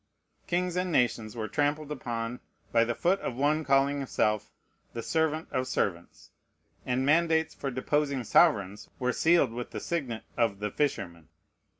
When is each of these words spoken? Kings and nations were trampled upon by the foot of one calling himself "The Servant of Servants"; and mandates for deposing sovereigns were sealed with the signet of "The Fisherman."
Kings 0.47 0.75
and 0.75 0.91
nations 0.91 1.35
were 1.35 1.47
trampled 1.47 1.91
upon 1.91 2.39
by 2.71 2.83
the 2.83 2.95
foot 2.95 3.19
of 3.19 3.35
one 3.35 3.63
calling 3.63 3.99
himself 3.99 4.49
"The 4.93 5.03
Servant 5.03 5.47
of 5.51 5.67
Servants"; 5.67 6.31
and 6.87 7.05
mandates 7.05 7.53
for 7.53 7.69
deposing 7.69 8.23
sovereigns 8.23 8.89
were 8.97 9.13
sealed 9.13 9.51
with 9.51 9.69
the 9.69 9.79
signet 9.79 10.23
of 10.35 10.57
"The 10.57 10.71
Fisherman." 10.71 11.27